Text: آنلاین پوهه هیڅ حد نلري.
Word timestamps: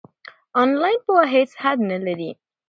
آنلاین 0.61 0.99
پوهه 1.05 1.27
هیڅ 1.35 1.49
حد 1.63 1.79
نلري. 1.89 2.31